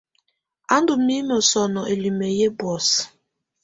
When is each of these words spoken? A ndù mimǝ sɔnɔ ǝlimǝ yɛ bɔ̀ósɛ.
A 0.73 0.75
ndù 0.81 0.93
mimǝ 1.05 1.35
sɔnɔ 1.49 1.81
ǝlimǝ 1.91 2.27
yɛ 2.37 2.47
bɔ̀ósɛ. 2.57 3.01